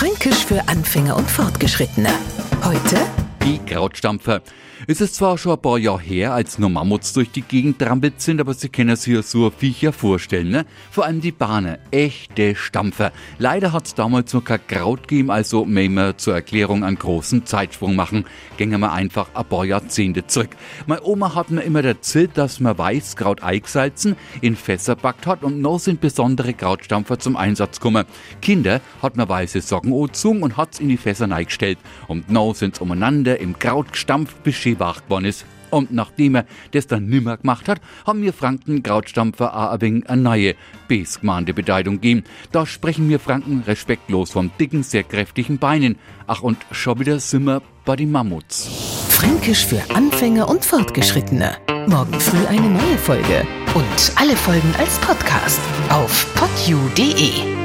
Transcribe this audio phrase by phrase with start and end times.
[0.00, 2.08] Fränkisch für Anfänger und Fortgeschrittene.
[2.64, 2.96] Heute
[3.44, 4.40] die Krautstampfer.
[4.86, 8.22] Es ist zwar schon ein paar Jahre her, als nur Mammuts durch die Gegend trampelt
[8.22, 10.64] sind, aber Sie können sich ja so ein Viecher vorstellen, ne?
[10.90, 13.12] Vor allem die Bahnen, echte Stampfer.
[13.38, 17.94] Leider hat es damals noch kein Kraut gegeben, also müssen zur Erklärung einen großen Zeitsprung
[17.94, 18.24] machen.
[18.56, 20.50] Gehen wir einfach ein paar Jahrzehnte zurück.
[20.86, 25.60] Meine Oma hat mir immer erzählt, dass man Weißkraut eingesalzen, in Fässer backt hat und
[25.60, 28.06] noch sind besondere Krautstampfer zum Einsatz gekommen.
[28.40, 31.78] Kinder hat man weiße Socken angezogen und hat's in die Fässer eingestellt.
[32.08, 35.44] Und noch sind's umeinander im Kraut gestampft, bis schön wach geworden ist.
[35.70, 40.54] Und nachdem er das dann nimmer gemacht hat, haben wir Franken Krautstampfer wenig eine neue
[40.88, 42.24] Besgmande Bedeutung gegeben.
[42.50, 45.96] Da sprechen wir Franken respektlos vom dicken, sehr kräftigen Beinen.
[46.26, 48.68] Ach, und schon wieder sind wir bei den Mammuts.
[49.10, 51.56] Fränkisch für Anfänger und Fortgeschrittene.
[51.86, 53.46] Morgen früh eine neue Folge.
[53.72, 57.59] Und alle Folgen als Podcast auf podu.de.